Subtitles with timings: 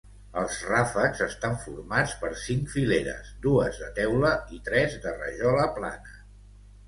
[0.41, 6.17] Els ràfecs estan formats per cinc fileres, dues de teula i tres de rajola plana.